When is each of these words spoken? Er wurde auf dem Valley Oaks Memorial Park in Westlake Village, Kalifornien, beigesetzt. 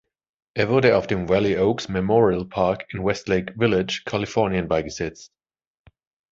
Er 0.55 0.69
wurde 0.69 0.97
auf 0.97 1.05
dem 1.05 1.29
Valley 1.29 1.59
Oaks 1.59 1.87
Memorial 1.87 2.45
Park 2.45 2.91
in 2.91 3.03
Westlake 3.05 3.53
Village, 3.55 4.01
Kalifornien, 4.03 4.67
beigesetzt. 4.67 5.31